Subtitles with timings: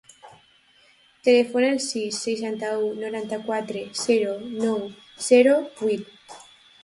[1.27, 4.33] Telefona al sis, seixanta-u, noranta-quatre, zero,
[4.65, 4.79] nou,
[5.27, 6.37] zero, vuit.